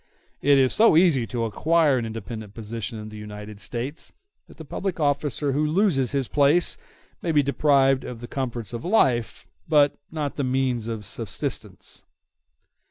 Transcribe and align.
It 0.41 0.57
is 0.57 0.73
so 0.73 0.97
easy 0.97 1.27
to 1.27 1.43
acquire 1.45 1.99
an 1.99 2.07
independent 2.07 2.55
position 2.55 2.97
in 2.97 3.09
the 3.09 3.17
United 3.19 3.59
States 3.59 4.11
that 4.47 4.57
the 4.57 4.65
public 4.65 4.99
officer 4.99 5.51
who 5.51 5.63
loses 5.63 6.11
his 6.11 6.27
place 6.27 6.75
may 7.21 7.31
be 7.31 7.43
deprived 7.43 8.03
of 8.03 8.19
the 8.19 8.27
comforts 8.27 8.73
of 8.73 8.83
life, 8.83 9.47
but 9.69 9.99
not 10.09 10.31
of 10.31 10.37
the 10.37 10.43
means 10.43 10.87
of 10.87 11.05
subsistence. 11.05 12.03